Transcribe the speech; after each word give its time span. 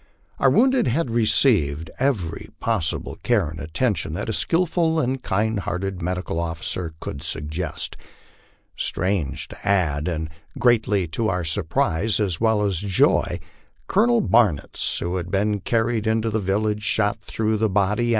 Our 0.39 0.49
wounded 0.49 0.87
had 0.87 1.11
received 1.11 1.91
every 1.99 2.49
possible 2.59 3.19
care 3.21 3.47
and 3.49 3.59
attention 3.59 4.13
that 4.15 4.29
a 4.29 4.33
skilful 4.33 4.99
and 4.99 5.21
kind 5.21 5.59
hearted 5.59 6.01
medical 6.01 6.37
oflicer 6.37 6.93
could 6.99 7.21
suggest. 7.21 7.97
Strange 8.75 9.47
to 9.49 9.57
add, 9.63 10.07
and 10.07 10.31
greatly 10.57 11.05
to 11.09 11.29
our 11.29 11.43
surprise 11.43 12.19
as 12.19 12.41
well 12.41 12.63
as 12.63 12.79
joy, 12.79 13.39
Colonel 13.85 14.21
Barnitz, 14.21 14.97
who 14.97 15.17
had 15.17 15.29
been 15.29 15.59
carried 15.59 16.07
into 16.07 16.31
the 16.31 16.39
village 16.39 16.81
shot 16.81 17.21
through 17.21 17.57
the 17.57 17.69
body 17.69 17.79
LIFE 17.79 17.91
ON 17.91 17.91
THE 17.91 17.95
PLAINS. 17.95 18.09